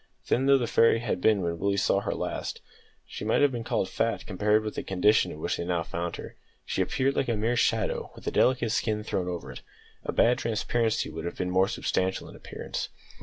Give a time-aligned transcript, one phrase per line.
[0.25, 2.59] Thin though the fairy had been when Willie saw her last,
[3.05, 6.15] she might have been called fat compared with the condition in which they now found
[6.15, 6.35] her.
[6.65, 9.61] She appeared like a mere shadow, with a delicate skin thrown over it.
[10.03, 12.89] A bad transparency would have been more substantial in appearance.